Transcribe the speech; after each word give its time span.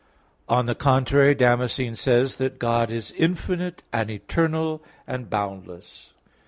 On 0.49 0.65
the 0.65 0.73
contrary, 0.73 1.35
Damascene 1.35 1.95
says 1.95 2.37
(De 2.37 2.49
Fide 2.49 2.49
Orth. 2.49 2.49
i, 2.49 2.49
4) 2.49 2.49
that 2.49 2.59
"God 2.87 2.91
is 2.91 3.11
infinite 3.11 3.83
and 3.93 4.09
eternal, 4.09 4.81
and 5.05 5.29
boundless." 5.29 6.13